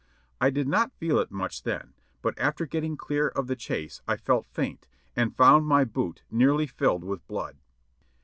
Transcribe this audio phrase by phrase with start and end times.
[0.41, 1.93] I did not feel it much then,
[2.23, 6.65] but after getting clear of the chase I felt faint, and found my boot nearly
[6.65, 7.57] filled with blood.